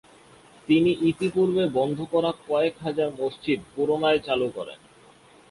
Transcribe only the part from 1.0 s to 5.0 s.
ইতিপূর্বে বন্ধ করা কয়েক হাজার মসজিদ পুনরায় চালু করেন।